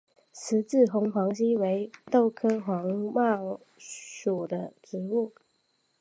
[0.33, 5.31] 十字形黄耆为豆科黄芪属的植物。